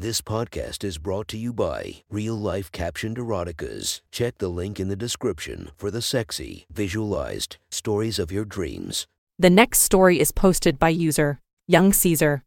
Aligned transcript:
This 0.00 0.22
podcast 0.22 0.82
is 0.82 0.96
brought 0.96 1.28
to 1.28 1.36
you 1.36 1.52
by 1.52 1.96
Real 2.08 2.34
Life 2.34 2.72
Captioned 2.72 3.18
Eroticas. 3.18 4.00
Check 4.10 4.38
the 4.38 4.48
link 4.48 4.80
in 4.80 4.88
the 4.88 4.96
description 4.96 5.72
for 5.76 5.90
the 5.90 6.00
sexy, 6.00 6.64
visualized 6.72 7.58
stories 7.70 8.18
of 8.18 8.32
your 8.32 8.46
dreams. 8.46 9.06
The 9.38 9.50
next 9.50 9.80
story 9.80 10.18
is 10.18 10.32
posted 10.32 10.78
by 10.78 10.88
user 10.88 11.38
Young 11.68 11.92
Caesar 11.92 12.44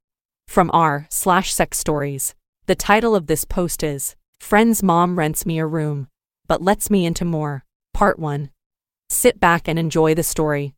from 0.47 0.71
r 0.74 1.05
slash 1.12 1.54
sex 1.54 1.78
stories. 1.78 2.34
The 2.66 2.74
title 2.74 3.16
of 3.16 3.28
this 3.28 3.46
post 3.46 3.84
is 3.84 4.16
Friend's 4.40 4.82
Mom 4.82 5.20
Rents 5.20 5.46
Me 5.46 5.60
a 5.60 5.68
Room, 5.68 6.08
but 6.48 6.64
Lets 6.64 6.90
Me 6.90 7.06
Into 7.06 7.24
More, 7.24 7.66
Part 7.94 8.18
1. 8.18 8.50
Sit 9.12 9.40
back 9.40 9.68
and 9.68 9.78
enjoy 9.78 10.16
the 10.16 10.24
story. 10.24 10.74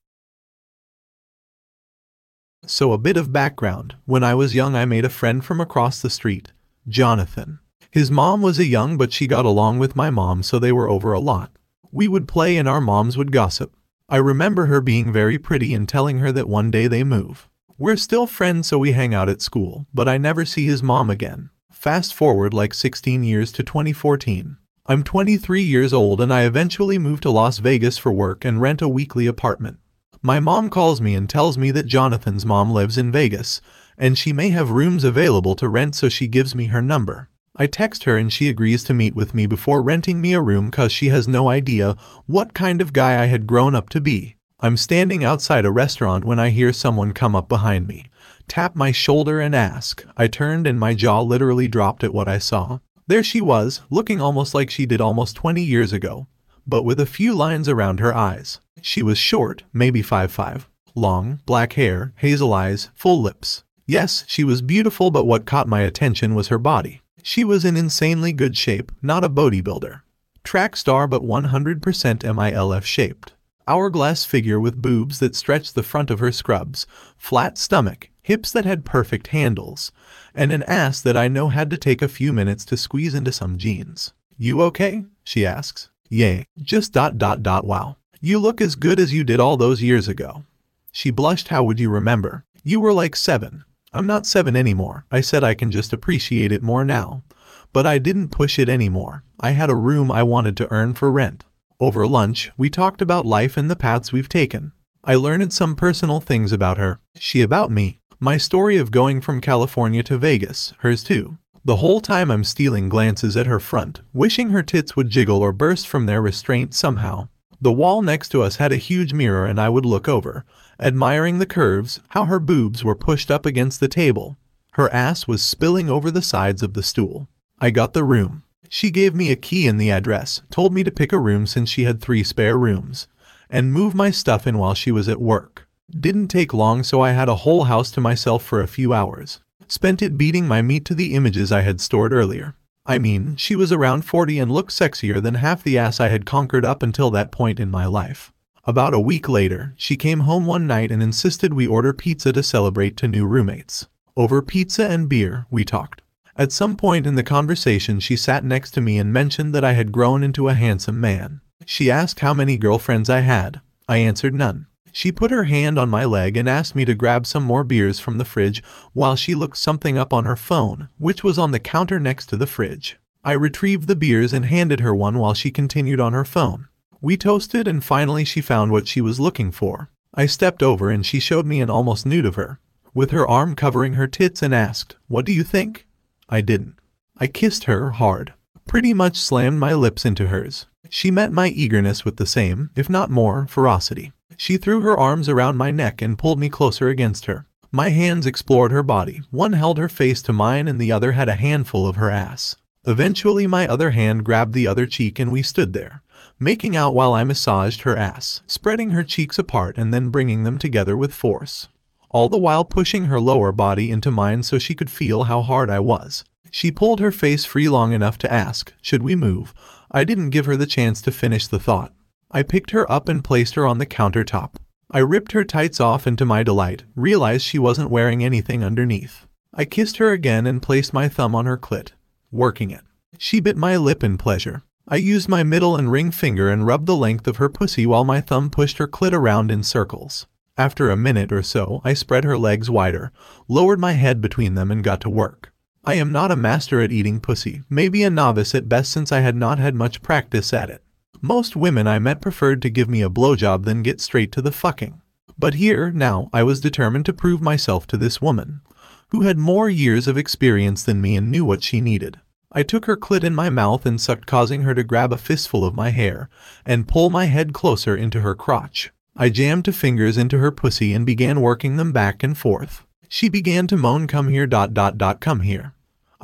So, 2.67 2.93
a 2.93 2.97
bit 2.97 3.15
of 3.15 3.31
background. 3.31 3.95
When 4.05 4.23
I 4.23 4.33
was 4.33 4.55
young, 4.55 4.75
I 4.75 4.85
made 4.85 5.05
a 5.05 5.09
friend 5.09 5.45
from 5.45 5.61
across 5.61 6.01
the 6.01 6.09
street, 6.09 6.51
Jonathan. 6.87 7.59
His 7.89 8.11
mom 8.11 8.41
was 8.41 8.59
a 8.59 8.65
young, 8.65 8.97
but 8.97 9.11
she 9.11 9.25
got 9.25 9.45
along 9.45 9.79
with 9.79 9.95
my 9.95 10.09
mom, 10.09 10.43
so 10.43 10.59
they 10.59 10.71
were 10.71 10.89
over 10.89 11.13
a 11.13 11.19
lot. 11.19 11.51
We 11.91 12.07
would 12.07 12.27
play 12.27 12.57
and 12.57 12.67
our 12.67 12.81
moms 12.81 13.17
would 13.17 13.31
gossip. 13.31 13.75
I 14.07 14.17
remember 14.17 14.67
her 14.67 14.81
being 14.81 15.11
very 15.11 15.39
pretty 15.39 15.73
and 15.73 15.89
telling 15.89 16.19
her 16.19 16.31
that 16.31 16.47
one 16.47 16.69
day 16.69 16.87
they 16.87 17.03
move. 17.03 17.49
We're 17.77 17.97
still 17.97 18.27
friends, 18.27 18.67
so 18.67 18.77
we 18.77 18.91
hang 18.91 19.13
out 19.13 19.29
at 19.29 19.41
school, 19.41 19.87
but 19.93 20.07
I 20.07 20.17
never 20.17 20.45
see 20.45 20.65
his 20.65 20.83
mom 20.83 21.09
again. 21.09 21.49
Fast 21.71 22.13
forward 22.13 22.53
like 22.53 22.73
16 22.73 23.23
years 23.23 23.51
to 23.53 23.63
2014. 23.63 24.57
I'm 24.85 25.03
23 25.03 25.61
years 25.63 25.91
old 25.91 26.21
and 26.21 26.31
I 26.31 26.43
eventually 26.43 26.99
moved 26.99 27.23
to 27.23 27.31
Las 27.31 27.57
Vegas 27.57 27.97
for 27.97 28.11
work 28.11 28.45
and 28.45 28.61
rent 28.61 28.83
a 28.83 28.87
weekly 28.87 29.25
apartment. 29.25 29.79
My 30.21 30.39
mom 30.39 30.69
calls 30.69 31.01
me 31.01 31.15
and 31.15 31.29
tells 31.29 31.57
me 31.57 31.71
that 31.71 31.87
Jonathan's 31.87 32.45
mom 32.45 32.71
lives 32.71 32.97
in 32.97 33.11
Vegas, 33.11 33.61
and 33.97 34.17
she 34.17 34.33
may 34.33 34.49
have 34.49 34.71
rooms 34.71 35.03
available 35.03 35.55
to 35.55 35.69
rent 35.69 35.95
so 35.95 36.09
she 36.09 36.27
gives 36.27 36.55
me 36.55 36.65
her 36.65 36.81
number. 36.81 37.29
I 37.55 37.67
text 37.67 38.03
her 38.03 38.17
and 38.17 38.31
she 38.31 38.49
agrees 38.49 38.83
to 38.85 38.93
meet 38.93 39.15
with 39.15 39.33
me 39.33 39.45
before 39.45 39.81
renting 39.81 40.19
me 40.19 40.33
a 40.33 40.41
room 40.41 40.71
cause 40.71 40.91
she 40.91 41.07
has 41.09 41.27
no 41.27 41.47
idea 41.47 41.95
what 42.25 42.53
kind 42.53 42.81
of 42.81 42.93
guy 42.93 43.21
I 43.21 43.27
had 43.27 43.47
grown 43.47 43.75
up 43.75 43.89
to 43.89 44.01
be. 44.01 44.35
I'm 44.59 44.77
standing 44.77 45.23
outside 45.23 45.65
a 45.65 45.71
restaurant 45.71 46.25
when 46.25 46.39
I 46.39 46.49
hear 46.49 46.73
someone 46.73 47.13
come 47.13 47.35
up 47.35 47.47
behind 47.49 47.87
me, 47.87 48.05
tap 48.47 48.75
my 48.75 48.91
shoulder 48.91 49.39
and 49.39 49.53
ask. 49.53 50.03
I 50.17 50.27
turned 50.27 50.65
and 50.65 50.79
my 50.79 50.93
jaw 50.93 51.21
literally 51.21 51.67
dropped 51.67 52.03
at 52.03 52.13
what 52.13 52.27
I 52.27 52.39
saw. 52.39 52.79
There 53.07 53.23
she 53.23 53.41
was, 53.41 53.81
looking 53.89 54.19
almost 54.21 54.53
like 54.55 54.69
she 54.69 54.85
did 54.85 55.01
almost 55.01 55.35
20 55.35 55.61
years 55.61 55.93
ago, 55.93 56.27
but 56.65 56.83
with 56.83 56.99
a 56.99 57.05
few 57.05 57.35
lines 57.35 57.69
around 57.69 57.99
her 57.99 58.15
eyes. 58.15 58.59
She 58.81 59.03
was 59.03 59.17
short, 59.17 59.63
maybe 59.73 60.01
5'5", 60.01 60.65
long, 60.95 61.41
black 61.45 61.73
hair, 61.73 62.13
hazel 62.17 62.53
eyes, 62.53 62.89
full 62.95 63.21
lips. 63.21 63.64
Yes, 63.87 64.23
she 64.27 64.43
was 64.43 64.61
beautiful, 64.61 65.11
but 65.11 65.27
what 65.27 65.45
caught 65.45 65.67
my 65.67 65.81
attention 65.81 66.33
was 66.33 66.47
her 66.47 66.57
body. 66.57 67.01
She 67.21 67.43
was 67.43 67.63
in 67.63 67.77
insanely 67.77 68.33
good 68.33 68.57
shape, 68.57 68.91
not 69.01 69.23
a 69.23 69.29
bodybuilder. 69.29 70.01
Track 70.43 70.75
star, 70.75 71.07
but 71.07 71.23
100% 71.23 71.81
MILF 71.81 72.83
shaped. 72.83 73.33
Hourglass 73.67 74.25
figure 74.25 74.59
with 74.59 74.81
boobs 74.81 75.19
that 75.19 75.35
stretched 75.35 75.73
the 75.73 75.83
front 75.83 76.11
of 76.11 76.19
her 76.19 76.31
scrubs, 76.31 76.85
flat 77.17 77.57
stomach, 77.57 78.09
hips 78.21 78.51
that 78.51 78.65
had 78.65 78.85
perfect 78.85 79.27
handles, 79.27 79.91
and 80.33 80.51
an 80.51 80.63
ass 80.63 81.01
that 81.01 81.17
I 81.17 81.27
know 81.27 81.49
had 81.49 81.69
to 81.71 81.77
take 81.77 82.01
a 82.01 82.07
few 82.07 82.33
minutes 82.33 82.65
to 82.65 82.77
squeeze 82.77 83.15
into 83.15 83.31
some 83.31 83.57
jeans. 83.57 84.13
You 84.37 84.61
okay? 84.63 85.05
she 85.23 85.45
asks. 85.45 85.89
Yay. 86.09 86.45
Just 86.61 86.91
dot 86.91 87.17
dot 87.17 87.41
dot 87.41 87.65
wow. 87.65 87.97
You 88.19 88.39
look 88.39 88.61
as 88.61 88.75
good 88.75 88.99
as 88.99 89.13
you 89.13 89.23
did 89.23 89.39
all 89.39 89.57
those 89.57 89.81
years 89.81 90.07
ago. 90.07 90.43
She 90.91 91.11
blushed. 91.11 91.49
How 91.49 91.63
would 91.63 91.79
you 91.79 91.89
remember? 91.89 92.45
You 92.63 92.79
were 92.79 92.93
like 92.93 93.15
seven. 93.15 93.63
I'm 93.95 94.05
not 94.05 94.25
seven 94.25 94.57
anymore. 94.57 95.05
I 95.09 95.21
said 95.21 95.41
I 95.41 95.53
can 95.53 95.71
just 95.71 95.93
appreciate 95.93 96.51
it 96.51 96.61
more 96.61 96.83
now. 96.83 97.23
But 97.71 97.87
I 97.87 97.97
didn't 97.97 98.27
push 98.27 98.59
it 98.59 98.67
anymore. 98.67 99.23
I 99.39 99.51
had 99.51 99.69
a 99.69 99.75
room 99.75 100.11
I 100.11 100.21
wanted 100.21 100.57
to 100.57 100.71
earn 100.71 100.95
for 100.95 101.09
rent. 101.09 101.45
Over 101.79 102.05
lunch, 102.05 102.51
we 102.57 102.69
talked 102.69 103.01
about 103.01 103.25
life 103.25 103.55
and 103.55 103.71
the 103.71 103.75
paths 103.75 104.11
we've 104.11 104.27
taken. 104.27 104.73
I 105.03 105.15
learned 105.15 105.53
some 105.53 105.75
personal 105.75 106.19
things 106.19 106.51
about 106.51 106.77
her, 106.77 106.99
she 107.17 107.41
about 107.41 107.71
me, 107.71 107.99
my 108.19 108.37
story 108.37 108.75
of 108.75 108.91
going 108.91 109.21
from 109.21 109.39
California 109.39 110.03
to 110.03 110.17
Vegas, 110.17 110.73
hers 110.79 111.03
too. 111.03 111.37
The 111.63 111.77
whole 111.77 112.01
time 112.01 112.31
I'm 112.31 112.43
stealing 112.43 112.89
glances 112.89 113.37
at 113.37 113.47
her 113.47 113.59
front, 113.59 114.01
wishing 114.13 114.49
her 114.49 114.63
tits 114.63 114.95
would 114.95 115.09
jiggle 115.09 115.39
or 115.39 115.51
burst 115.51 115.87
from 115.87 116.05
their 116.05 116.21
restraint 116.21 116.73
somehow. 116.73 117.29
The 117.65 117.71
wall 117.71 118.03
next 118.03 118.29
to 118.29 118.43
us 118.43 118.57
had 118.57 118.71
a 118.71 118.75
huge 118.77 119.11
mirror 119.11 119.47
and 119.47 119.59
I 119.59 119.69
would 119.69 119.87
look 119.87 120.07
over, 120.07 120.45
admiring 120.79 121.39
the 121.39 121.47
curves, 121.47 121.99
how 122.09 122.25
her 122.25 122.37
boobs 122.37 122.83
were 122.83 122.93
pushed 122.93 123.31
up 123.31 123.43
against 123.43 123.79
the 123.79 123.87
table. 123.87 124.37
Her 124.73 124.87
ass 124.93 125.27
was 125.27 125.41
spilling 125.41 125.89
over 125.89 126.11
the 126.11 126.21
sides 126.21 126.61
of 126.61 126.75
the 126.75 126.83
stool. 126.83 127.27
I 127.59 127.71
got 127.71 127.93
the 127.93 128.03
room. 128.03 128.43
She 128.69 128.91
gave 128.91 129.15
me 129.15 129.31
a 129.31 129.35
key 129.35 129.65
and 129.65 129.81
the 129.81 129.89
address, 129.89 130.43
told 130.51 130.75
me 130.75 130.83
to 130.83 130.91
pick 130.91 131.11
a 131.11 131.17
room 131.17 131.47
since 131.47 131.67
she 131.67 131.85
had 131.85 132.01
three 132.01 132.23
spare 132.23 132.55
rooms, 132.55 133.07
and 133.49 133.73
move 133.73 133.95
my 133.95 134.11
stuff 134.11 134.45
in 134.45 134.59
while 134.59 134.75
she 134.75 134.91
was 134.91 135.09
at 135.09 135.19
work. 135.19 135.67
Didn't 135.89 136.27
take 136.27 136.53
long 136.53 136.83
so 136.83 137.01
I 137.01 137.13
had 137.13 137.29
a 137.29 137.37
whole 137.37 137.63
house 137.63 137.89
to 137.93 137.99
myself 137.99 138.43
for 138.43 138.61
a 138.61 138.67
few 138.67 138.93
hours. 138.93 139.39
Spent 139.67 140.03
it 140.03 140.19
beating 140.19 140.47
my 140.47 140.61
meat 140.61 140.85
to 140.85 140.93
the 140.93 141.15
images 141.15 141.51
I 141.51 141.61
had 141.61 141.81
stored 141.81 142.13
earlier. 142.13 142.53
I 142.87 142.99
mean, 142.99 143.35
she 143.35 143.55
was 143.55 143.71
around 143.71 144.05
40 144.05 144.37
and 144.37 144.51
looked 144.51 144.71
sexier 144.71 145.21
than 145.21 145.35
half 145.35 145.63
the 145.63 145.77
ass 145.77 145.99
I 145.99 146.09
had 146.09 146.25
conquered 146.25 146.63
up 146.63 146.83
until 146.83 147.09
that 147.11 147.31
point 147.31 147.59
in 147.59 147.71
my 147.71 147.85
life. 147.87 148.31
About 148.65 148.93
a 148.93 148.99
week 148.99 149.27
later, 149.27 149.73
she 149.75 149.95
came 149.95 150.21
home 150.21 150.45
one 150.45 150.67
night 150.67 150.91
and 150.91 151.01
insisted 151.01 151.53
we 151.53 151.65
order 151.65 151.93
pizza 151.93 152.31
to 152.33 152.43
celebrate 152.43 152.95
to 152.97 153.07
new 153.07 153.25
roommates. 153.25 153.87
Over 154.15 154.41
pizza 154.41 154.87
and 154.87 155.09
beer, 155.09 155.45
we 155.49 155.65
talked. 155.65 156.01
At 156.37 156.51
some 156.51 156.75
point 156.75 157.07
in 157.07 157.15
the 157.15 157.23
conversation, 157.23 157.99
she 157.99 158.15
sat 158.15 158.43
next 158.43 158.71
to 158.71 158.81
me 158.81 158.97
and 158.97 159.11
mentioned 159.11 159.53
that 159.55 159.63
I 159.63 159.73
had 159.73 159.91
grown 159.91 160.21
into 160.23 160.49
a 160.49 160.53
handsome 160.53 160.99
man. 160.99 161.41
She 161.65 161.89
asked 161.89 162.19
how 162.19 162.33
many 162.33 162.57
girlfriends 162.57 163.09
I 163.09 163.21
had. 163.21 163.61
I 163.87 163.97
answered 163.97 164.35
none. 164.35 164.67
She 164.97 165.11
put 165.11 165.29
her 165.29 165.43
hand 165.43 165.77
on 165.77 165.89
my 165.89 166.05
leg 166.05 166.37
and 166.37 166.47
asked 166.47 166.73
me 166.73 166.85
to 166.85 166.95
grab 166.95 167.27
some 167.27 167.43
more 167.43 167.65
beers 167.65 167.99
from 167.99 168.17
the 168.17 168.23
fridge 168.23 168.63
while 168.93 169.17
she 169.17 169.35
looked 169.35 169.57
something 169.57 169.97
up 169.97 170.13
on 170.13 170.23
her 170.23 170.37
phone, 170.37 170.87
which 170.97 171.21
was 171.21 171.37
on 171.37 171.51
the 171.51 171.59
counter 171.59 171.99
next 171.99 172.27
to 172.27 172.37
the 172.37 172.47
fridge. 172.47 172.97
I 173.21 173.33
retrieved 173.33 173.89
the 173.89 173.97
beers 173.97 174.31
and 174.31 174.45
handed 174.45 174.79
her 174.79 174.95
one 174.95 175.19
while 175.19 175.33
she 175.33 175.51
continued 175.51 175.99
on 175.99 176.13
her 176.13 176.23
phone. 176.23 176.69
We 177.01 177.17
toasted 177.17 177.67
and 177.67 177.83
finally 177.83 178.23
she 178.23 178.39
found 178.39 178.71
what 178.71 178.87
she 178.87 179.01
was 179.01 179.19
looking 179.19 179.51
for. 179.51 179.89
I 180.13 180.27
stepped 180.27 180.63
over 180.63 180.89
and 180.89 181.05
she 181.05 181.19
showed 181.19 181.45
me 181.45 181.59
an 181.59 181.69
almost 181.69 182.05
nude 182.05 182.25
of 182.25 182.35
her, 182.35 182.61
with 182.93 183.11
her 183.11 183.27
arm 183.27 183.53
covering 183.53 183.95
her 183.95 184.07
tits 184.07 184.41
and 184.41 184.55
asked, 184.55 184.95
What 185.09 185.25
do 185.25 185.33
you 185.33 185.43
think? 185.43 185.85
I 186.29 186.39
didn't. 186.39 186.75
I 187.17 187.27
kissed 187.27 187.65
her 187.65 187.89
hard, 187.91 188.33
pretty 188.65 188.93
much 188.93 189.17
slammed 189.17 189.59
my 189.59 189.73
lips 189.73 190.05
into 190.05 190.27
hers. 190.27 190.67
She 190.89 191.11
met 191.11 191.33
my 191.33 191.49
eagerness 191.49 192.05
with 192.05 192.15
the 192.15 192.25
same, 192.25 192.69
if 192.77 192.89
not 192.89 193.11
more, 193.11 193.45
ferocity. 193.47 194.13
She 194.37 194.57
threw 194.57 194.81
her 194.81 194.97
arms 194.97 195.29
around 195.29 195.57
my 195.57 195.71
neck 195.71 196.01
and 196.01 196.17
pulled 196.17 196.39
me 196.39 196.49
closer 196.49 196.89
against 196.89 197.25
her. 197.25 197.45
My 197.71 197.89
hands 197.89 198.25
explored 198.25 198.71
her 198.71 198.83
body. 198.83 199.21
One 199.31 199.53
held 199.53 199.77
her 199.77 199.89
face 199.89 200.21
to 200.23 200.33
mine 200.33 200.67
and 200.67 200.79
the 200.79 200.91
other 200.91 201.11
had 201.13 201.29
a 201.29 201.35
handful 201.35 201.87
of 201.87 201.95
her 201.95 202.09
ass. 202.09 202.55
Eventually 202.87 203.47
my 203.47 203.67
other 203.67 203.91
hand 203.91 204.23
grabbed 204.23 204.53
the 204.53 204.67
other 204.67 204.85
cheek 204.85 205.19
and 205.19 205.31
we 205.31 205.41
stood 205.41 205.73
there, 205.73 206.03
making 206.39 206.75
out 206.75 206.93
while 206.93 207.13
I 207.13 207.23
massaged 207.23 207.81
her 207.81 207.97
ass, 207.97 208.41
spreading 208.45 208.91
her 208.91 209.03
cheeks 209.03 209.39
apart 209.39 209.77
and 209.77 209.93
then 209.93 210.09
bringing 210.09 210.43
them 210.43 210.57
together 210.57 210.95
with 210.95 211.13
force. 211.13 211.67
All 212.09 212.29
the 212.29 212.37
while 212.37 212.63
pushing 212.63 213.05
her 213.05 213.19
lower 213.19 213.51
body 213.51 213.91
into 213.91 214.11
mine 214.11 214.43
so 214.43 214.57
she 214.57 214.75
could 214.75 214.89
feel 214.89 215.23
how 215.23 215.41
hard 215.41 215.69
I 215.69 215.79
was. 215.79 216.23
She 216.51 216.71
pulled 216.71 216.99
her 216.99 217.11
face 217.11 217.43
free 217.43 217.67
long 217.67 217.91
enough 217.91 218.17
to 218.19 218.31
ask, 218.31 218.71
should 218.81 219.03
we 219.03 219.15
move? 219.15 219.53
I 219.91 220.03
didn't 220.03 220.29
give 220.29 220.45
her 220.45 220.55
the 220.55 220.65
chance 220.65 221.01
to 221.01 221.11
finish 221.11 221.47
the 221.47 221.59
thought. 221.59 221.91
I 222.35 222.43
picked 222.43 222.71
her 222.71 222.91
up 222.91 223.07
and 223.07 223.23
placed 223.23 223.55
her 223.55 223.65
on 223.65 223.77
the 223.77 223.85
countertop. 223.85 224.55
I 224.91 224.99
ripped 224.99 225.31
her 225.31 225.45
tights 225.45 225.79
off 225.79 226.05
and 226.05 226.17
to 226.17 226.25
my 226.25 226.43
delight, 226.43 226.83
realized 226.93 227.45
she 227.45 227.57
wasn't 227.57 227.89
wearing 227.89 228.25
anything 228.25 228.61
underneath. 228.61 229.25
I 229.53 229.63
kissed 229.63 229.99
her 229.99 230.11
again 230.11 230.45
and 230.45 230.61
placed 230.61 230.91
my 230.91 231.07
thumb 231.07 231.33
on 231.33 231.45
her 231.45 231.57
clit, 231.57 231.91
working 232.31 232.71
it. 232.71 232.81
She 233.17 233.39
bit 233.39 233.55
my 233.55 233.77
lip 233.77 234.03
in 234.03 234.17
pleasure. 234.17 234.63
I 234.85 234.97
used 234.97 235.29
my 235.29 235.43
middle 235.43 235.77
and 235.77 235.89
ring 235.89 236.11
finger 236.11 236.49
and 236.49 236.67
rubbed 236.67 236.87
the 236.87 236.97
length 236.97 237.25
of 237.25 237.37
her 237.37 237.47
pussy 237.47 237.85
while 237.85 238.03
my 238.03 238.19
thumb 238.19 238.49
pushed 238.49 238.79
her 238.79 238.87
clit 238.87 239.13
around 239.13 239.49
in 239.49 239.63
circles. 239.63 240.27
After 240.57 240.91
a 240.91 240.97
minute 240.97 241.31
or 241.31 241.41
so, 241.41 241.79
I 241.85 241.93
spread 241.93 242.25
her 242.25 242.37
legs 242.37 242.69
wider, 242.69 243.13
lowered 243.47 243.79
my 243.79 243.93
head 243.93 244.19
between 244.19 244.55
them 244.55 244.71
and 244.71 244.83
got 244.83 244.99
to 245.01 245.09
work. 245.09 245.53
I 245.85 245.93
am 245.93 246.11
not 246.11 246.31
a 246.31 246.35
master 246.35 246.81
at 246.81 246.91
eating 246.91 247.21
pussy, 247.21 247.61
maybe 247.69 248.03
a 248.03 248.09
novice 248.09 248.53
at 248.53 248.67
best 248.67 248.91
since 248.91 249.13
I 249.13 249.21
had 249.21 249.37
not 249.37 249.57
had 249.57 249.73
much 249.73 250.01
practice 250.01 250.51
at 250.51 250.69
it. 250.69 250.81
Most 251.25 251.55
women 251.55 251.87
I 251.87 251.97
met 251.97 252.21
preferred 252.21 252.61
to 252.61 252.69
give 252.69 252.87
me 252.87 253.01
a 253.01 253.09
blowjob 253.09 253.65
than 253.65 253.81
get 253.81 253.99
straight 253.99 254.31
to 254.33 254.43
the 254.43 254.51
fucking. 254.51 255.01
But 255.39 255.55
here, 255.55 255.89
now, 255.89 256.29
I 256.31 256.43
was 256.43 256.61
determined 256.61 257.07
to 257.07 257.13
prove 257.13 257.41
myself 257.41 257.87
to 257.87 257.97
this 257.97 258.21
woman, 258.21 258.61
who 259.07 259.21
had 259.21 259.39
more 259.39 259.67
years 259.67 260.07
of 260.07 260.19
experience 260.19 260.83
than 260.83 261.01
me 261.01 261.15
and 261.15 261.31
knew 261.31 261.43
what 261.43 261.63
she 261.63 261.81
needed. 261.81 262.19
I 262.51 262.61
took 262.61 262.85
her 262.85 262.95
clit 262.95 263.23
in 263.23 263.33
my 263.33 263.49
mouth 263.49 263.87
and 263.87 263.99
sucked 263.99 264.27
causing 264.27 264.61
her 264.61 264.75
to 264.75 264.83
grab 264.83 265.11
a 265.11 265.17
fistful 265.17 265.65
of 265.65 265.73
my 265.73 265.89
hair 265.89 266.29
and 266.63 266.87
pull 266.87 267.09
my 267.09 267.25
head 267.25 267.53
closer 267.53 267.97
into 267.97 268.21
her 268.21 268.35
crotch. 268.35 268.91
I 269.17 269.29
jammed 269.29 269.65
two 269.65 269.71
fingers 269.71 270.17
into 270.17 270.37
her 270.37 270.51
pussy 270.51 270.93
and 270.93 271.07
began 271.07 271.41
working 271.41 271.77
them 271.77 271.91
back 271.91 272.21
and 272.21 272.37
forth. 272.37 272.85
She 273.09 273.29
began 273.29 273.65
to 273.65 273.77
moan 273.77 274.05
come 274.05 274.27
here 274.27 274.45
dot 274.45 274.75
dot 274.75 274.99
dot 274.99 275.21
come 275.21 275.39
here. 275.39 275.73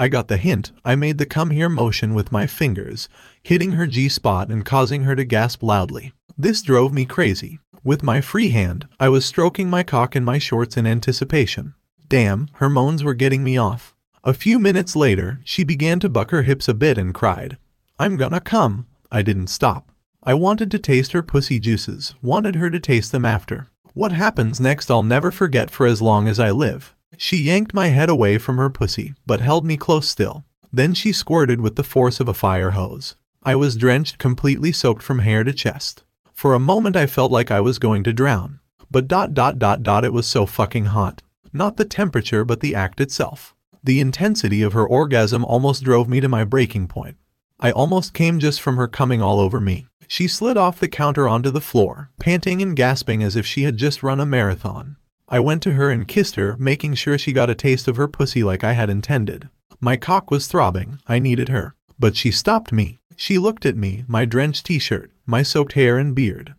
I 0.01 0.07
got 0.07 0.29
the 0.29 0.37
hint. 0.37 0.71
I 0.83 0.95
made 0.95 1.19
the 1.19 1.27
come 1.27 1.51
here 1.51 1.69
motion 1.69 2.15
with 2.15 2.31
my 2.31 2.47
fingers, 2.47 3.07
hitting 3.43 3.73
her 3.73 3.85
G 3.85 4.09
spot 4.09 4.49
and 4.49 4.65
causing 4.65 5.03
her 5.03 5.15
to 5.15 5.23
gasp 5.23 5.61
loudly. 5.61 6.11
This 6.35 6.63
drove 6.63 6.91
me 6.91 7.05
crazy. 7.05 7.59
With 7.83 8.01
my 8.01 8.19
free 8.19 8.49
hand, 8.49 8.87
I 8.99 9.09
was 9.09 9.25
stroking 9.25 9.69
my 9.69 9.83
cock 9.83 10.15
in 10.15 10.25
my 10.25 10.39
shorts 10.39 10.75
in 10.75 10.87
anticipation. 10.87 11.75
Damn, 12.07 12.47
her 12.53 12.67
moans 12.67 13.03
were 13.03 13.13
getting 13.13 13.43
me 13.43 13.57
off. 13.57 13.93
A 14.23 14.33
few 14.33 14.57
minutes 14.57 14.95
later, 14.95 15.39
she 15.43 15.63
began 15.63 15.99
to 15.99 16.09
buck 16.09 16.31
her 16.31 16.41
hips 16.41 16.67
a 16.67 16.73
bit 16.73 16.97
and 16.97 17.13
cried, 17.13 17.59
I'm 17.99 18.17
gonna 18.17 18.41
come. 18.41 18.87
I 19.11 19.21
didn't 19.21 19.51
stop. 19.51 19.91
I 20.23 20.33
wanted 20.33 20.71
to 20.71 20.79
taste 20.79 21.11
her 21.11 21.21
pussy 21.21 21.59
juices, 21.59 22.15
wanted 22.23 22.55
her 22.55 22.71
to 22.71 22.79
taste 22.79 23.11
them 23.11 23.23
after. 23.23 23.67
What 23.93 24.13
happens 24.13 24.59
next 24.59 24.89
I'll 24.89 25.03
never 25.03 25.29
forget 25.29 25.69
for 25.69 25.85
as 25.85 26.01
long 26.01 26.27
as 26.27 26.39
I 26.39 26.49
live. 26.49 26.95
She 27.17 27.37
yanked 27.37 27.73
my 27.73 27.87
head 27.87 28.09
away 28.09 28.37
from 28.37 28.57
her 28.57 28.69
pussy, 28.69 29.13
but 29.25 29.41
held 29.41 29.65
me 29.65 29.77
close 29.77 30.07
still. 30.07 30.43
Then 30.73 30.93
she 30.93 31.11
squirted 31.11 31.61
with 31.61 31.75
the 31.75 31.83
force 31.83 32.19
of 32.19 32.27
a 32.27 32.33
fire 32.33 32.71
hose. 32.71 33.15
I 33.43 33.55
was 33.55 33.75
drenched, 33.75 34.17
completely 34.17 34.71
soaked 34.71 35.03
from 35.03 35.19
hair 35.19 35.43
to 35.43 35.53
chest. 35.53 36.03
For 36.33 36.53
a 36.53 36.59
moment 36.59 36.95
I 36.95 37.07
felt 37.07 37.31
like 37.31 37.51
I 37.51 37.61
was 37.61 37.79
going 37.79 38.03
to 38.05 38.13
drown. 38.13 38.59
But 38.89 39.07
dot 39.07 39.33
dot 39.33 39.59
dot 39.59 39.83
dot 39.83 40.05
it 40.05 40.13
was 40.13 40.27
so 40.27 40.45
fucking 40.45 40.85
hot. 40.85 41.21
Not 41.53 41.77
the 41.77 41.85
temperature 41.85 42.45
but 42.45 42.61
the 42.61 42.75
act 42.75 43.01
itself. 43.01 43.55
The 43.83 43.99
intensity 43.99 44.61
of 44.61 44.73
her 44.73 44.87
orgasm 44.87 45.43
almost 45.43 45.83
drove 45.83 46.07
me 46.07 46.19
to 46.19 46.29
my 46.29 46.43
breaking 46.43 46.87
point. 46.87 47.17
I 47.59 47.71
almost 47.71 48.13
came 48.13 48.39
just 48.39 48.61
from 48.61 48.77
her 48.77 48.87
coming 48.87 49.21
all 49.21 49.39
over 49.39 49.59
me. 49.59 49.87
She 50.07 50.27
slid 50.27 50.57
off 50.57 50.79
the 50.79 50.87
counter 50.87 51.27
onto 51.27 51.51
the 51.51 51.61
floor, 51.61 52.09
panting 52.19 52.61
and 52.61 52.75
gasping 52.75 53.23
as 53.23 53.35
if 53.35 53.45
she 53.45 53.63
had 53.63 53.77
just 53.77 54.03
run 54.03 54.19
a 54.19 54.25
marathon. 54.25 54.97
I 55.31 55.39
went 55.39 55.63
to 55.63 55.71
her 55.71 55.89
and 55.89 56.05
kissed 56.05 56.35
her, 56.35 56.57
making 56.59 56.95
sure 56.95 57.17
she 57.17 57.31
got 57.31 57.49
a 57.49 57.55
taste 57.55 57.87
of 57.87 57.95
her 57.95 58.09
pussy 58.09 58.43
like 58.43 58.65
I 58.65 58.73
had 58.73 58.89
intended. 58.89 59.47
My 59.79 59.95
cock 59.95 60.29
was 60.29 60.45
throbbing. 60.45 60.99
I 61.07 61.19
needed 61.19 61.47
her. 61.47 61.73
But 61.97 62.17
she 62.17 62.31
stopped 62.31 62.73
me. 62.73 62.99
She 63.15 63.37
looked 63.37 63.65
at 63.65 63.77
me, 63.77 64.03
my 64.09 64.25
drenched 64.25 64.65
t-shirt, 64.65 65.09
my 65.25 65.41
soaked 65.41 65.73
hair 65.73 65.97
and 65.97 66.13
beard. 66.13 66.53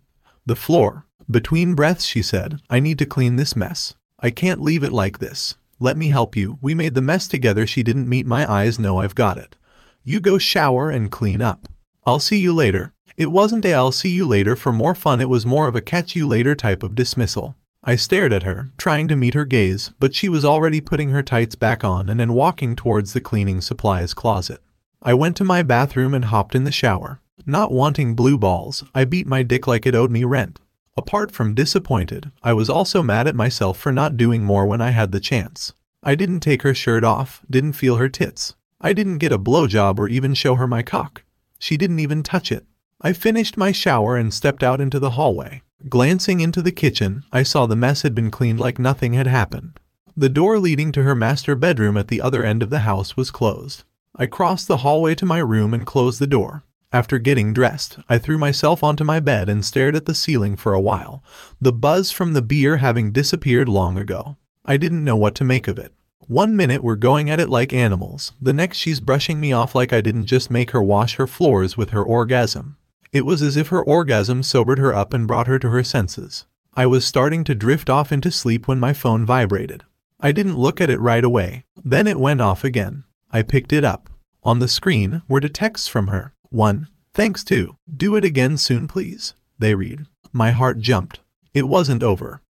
The 0.47 0.57
floor. 0.57 1.05
Between 1.31 1.75
breaths, 1.75 2.07
she 2.07 2.23
said, 2.23 2.61
I 2.71 2.81
need 2.81 2.99
to 3.01 3.05
clean 3.05 3.37
this 3.37 3.55
mess. 3.55 3.95
I 4.19 4.31
can't 4.31 4.63
leave 4.63 4.83
it 4.83 4.93
like 4.93 5.19
this. 5.19 5.57
Let 5.79 5.99
me 5.99 6.09
help 6.09 6.35
you. 6.35 6.59
We 6.63 6.75
made 6.75 6.95
the 6.95 7.03
mess 7.03 7.29
together. 7.29 7.67
She 7.67 7.83
didn't 7.83 8.09
meet 8.09 8.25
my 8.25 8.51
eyes. 8.51 8.79
No, 8.79 9.01
I've 9.01 9.15
got 9.15 9.37
it. 9.37 9.55
You 10.03 10.19
go 10.19 10.39
shower 10.39 10.89
and 10.89 11.13
clean 11.13 11.43
up. 11.43 11.69
I'll 12.07 12.21
see 12.21 12.39
you 12.39 12.55
later. 12.55 12.95
It 13.19 13.31
wasn't 13.31 13.67
a 13.67 13.75
I'll 13.75 13.93
see 13.93 14.09
you 14.09 14.27
later 14.27 14.57
for 14.57 14.73
more 14.73 14.95
fun. 14.95 15.21
It 15.21 15.29
was 15.29 15.45
more 15.45 15.69
of 15.69 15.77
a 15.77 15.83
catch 15.83 16.17
you 16.17 16.27
later 16.27 16.55
type 16.55 16.83
of 16.83 16.95
dismissal. 16.95 17.55
I 17.85 17.97
stared 17.97 18.33
at 18.33 18.45
her, 18.45 18.71
trying 18.79 19.09
to 19.09 19.17
meet 19.17 19.35
her 19.35 19.45
gaze, 19.45 19.91
but 19.99 20.15
she 20.15 20.29
was 20.29 20.45
already 20.45 20.81
putting 20.81 21.11
her 21.11 21.23
tights 21.23 21.57
back 21.57 21.83
on 21.83 22.09
and 22.09 22.21
then 22.21 22.33
walking 22.33 22.77
towards 22.77 23.13
the 23.13 23.21
cleaning 23.21 23.61
supplies 23.61 24.15
closet. 24.15 24.61
I 25.03 25.15
went 25.15 25.37
to 25.39 25.45
my 25.45 25.65
bathroom 25.65 26.15
and 26.15 26.27
hopped 26.27 26.55
in 26.55 26.63
the 26.63 26.71
shower. 26.71 27.21
Not 27.45 27.73
wanting 27.73 28.15
blue 28.15 28.39
balls, 28.39 28.85
I 28.95 29.05
beat 29.05 29.27
my 29.27 29.43
dick 29.43 29.67
like 29.67 29.85
it 29.85 29.97
owed 29.97 30.13
me 30.13 30.23
rent. 30.23 30.61
Apart 30.97 31.33
from 31.33 31.55
disappointed, 31.55 32.31
I 32.43 32.53
was 32.53 32.71
also 32.71 33.03
mad 33.03 33.27
at 33.27 33.35
myself 33.35 33.79
for 33.79 33.91
not 33.91 34.17
doing 34.17 34.45
more 34.45 34.65
when 34.65 34.81
I 34.81 34.91
had 34.91 35.11
the 35.11 35.19
chance. 35.19 35.73
I 36.05 36.15
didn't 36.15 36.41
take 36.41 36.63
her 36.63 36.75
shirt 36.75 37.03
off, 37.03 37.43
didn't 37.51 37.73
feel 37.73 37.97
her 37.97 38.09
tits. 38.09 38.55
I 38.81 38.93
didn't 38.93 39.19
get 39.19 39.33
a 39.33 39.39
blowjob 39.39 39.99
or 39.99 40.09
even 40.09 40.35
show 40.35 40.55
her 40.55 40.69
my 40.69 40.83
cock. 40.83 41.25
She 41.59 41.77
didn't 41.77 41.99
even 42.01 42.23
touch 42.23 42.53
it. 42.53 42.65
I 43.01 43.13
finished 43.13 43.57
my 43.57 43.73
shower 43.73 44.17
and 44.17 44.33
stepped 44.33 44.63
out 44.63 44.81
into 44.81 45.01
the 45.01 45.11
hallway. 45.11 45.63
Glancing 45.89 46.41
into 46.41 46.63
the 46.63 46.71
kitchen, 46.73 47.25
I 47.33 47.43
saw 47.43 47.67
the 47.67 47.75
mess 47.75 48.03
had 48.03 48.15
been 48.15 48.31
cleaned 48.31 48.61
like 48.61 48.79
nothing 48.79 49.15
had 49.15 49.27
happened. 49.27 49.81
The 50.17 50.29
door 50.29 50.59
leading 50.59 50.93
to 50.93 51.03
her 51.03 51.15
master 51.15 51.55
bedroom 51.55 51.97
at 51.97 52.09
the 52.09 52.21
other 52.21 52.45
end 52.45 52.63
of 52.63 52.71
the 52.71 52.81
house 52.81 53.17
was 53.17 53.31
closed. 53.31 53.85
I 54.15 54.27
crossed 54.27 54.69
the 54.69 54.79
hallway 54.79 55.15
to 55.17 55.27
my 55.27 55.39
room 55.39 55.73
and 55.73 55.87
closed 55.87 56.21
the 56.21 56.27
door. 56.27 56.65
After 56.93 57.19
getting 57.19 57.55
dressed, 57.55 57.99
I 58.09 58.19
threw 58.19 58.37
myself 58.37 58.85
onto 58.85 59.03
my 59.03 59.19
bed 59.19 59.49
and 59.49 59.65
stared 59.65 59.97
at 59.97 60.05
the 60.05 60.15
ceiling 60.15 60.57
for 60.57 60.75
a 60.75 60.81
while, 60.81 61.25
the 61.61 61.73
buzz 61.73 62.11
from 62.11 62.35
the 62.35 62.43
beer 62.43 62.77
having 62.77 63.11
disappeared 63.11 63.69
long 63.69 63.97
ago. 63.97 64.37
I 64.67 64.77
didn't 64.77 65.05
know 65.05 65.17
what 65.17 65.35
to 65.37 65.45
make 65.45 65.67
of 65.67 65.79
it. 65.79 65.95
One 66.29 66.55
minute 66.55 66.85
we're 66.85 66.97
going 66.97 67.31
at 67.31 67.41
it 67.41 67.49
like 67.49 67.73
animals, 67.73 68.33
the 68.41 68.53
next 68.53 68.77
she's 68.77 69.01
brushing 69.01 69.41
me 69.41 69.53
off 69.53 69.75
like 69.75 69.93
I 69.93 70.01
didn't 70.03 70.27
just 70.27 70.51
make 70.51 70.71
her 70.71 70.83
wash 70.83 71.17
her 71.17 71.27
floors 71.27 71.77
with 71.77 71.91
her 71.91 72.03
orgasm. 72.03 72.77
It 73.13 73.27
was 73.27 73.43
as 73.43 73.59
if 73.59 73.69
her 73.69 73.83
orgasm 73.83 74.43
sobered 74.43 74.79
her 74.79 74.95
up 74.95 75.13
and 75.13 75.29
brought 75.29 75.47
her 75.47 75.59
to 75.59 75.69
her 75.69 75.85
senses. 75.85 76.47
I 76.75 76.87
was 76.87 77.05
starting 77.05 77.45
to 77.45 77.55
drift 77.55 77.91
off 77.91 78.11
into 78.11 78.31
sleep 78.31 78.67
when 78.67 78.81
my 78.81 78.95
phone 78.95 79.27
vibrated. 79.27 79.85
I 80.19 80.33
didn't 80.33 80.57
look 80.57 80.81
at 80.81 80.89
it 80.89 81.01
right 81.01 81.23
away. 81.23 81.65
Then 81.85 82.07
it 82.07 82.19
went 82.19 82.41
off 82.41 82.65
again. 82.65 83.05
I 83.31 83.43
picked 83.43 83.73
it 83.73 83.85
up. 83.85 84.09
On 84.43 84.61
the 84.61 84.69
screen 84.69 85.21
were 85.29 85.41
the 85.41 85.51
texts 85.51 85.89
from 85.89 86.07
her. 86.07 86.33
1. 86.49 86.89
Thanks 87.13 87.45
to. 87.45 87.77
Do 87.95 88.17
it 88.17 88.25
again 88.25 88.57
soon 88.57 88.89
please. 88.89 89.35
They 89.59 89.75
read. 89.75 90.07
My 90.33 90.51
heart 90.53 90.79
jumped. 90.79 91.21
It 91.53 91.69
wasn't 91.69 92.03
over. 92.03 92.41